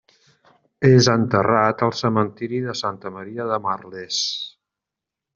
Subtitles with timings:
[0.87, 4.23] És enterrat al cementiri de Santa Maria de Merlès.